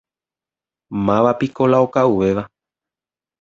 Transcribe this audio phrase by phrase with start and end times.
[1.09, 2.43] Mávapiko la oka'uvéva.